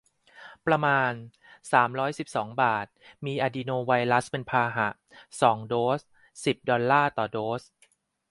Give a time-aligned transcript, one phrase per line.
[0.67, 1.11] ประมาณ
[1.73, 2.87] สามร้อยสิบสอง บาท
[3.25, 4.89] มีอะดรีโนไวรัสเป็นพาหะ
[5.41, 5.99] สอง โดส
[6.45, 7.61] สิบ ดอลลาร์ต่อโดส